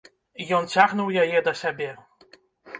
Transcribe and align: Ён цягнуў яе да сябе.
Ён 0.59 0.65
цягнуў 0.77 1.13
яе 1.27 1.45
да 1.51 1.55
сябе. 1.63 1.93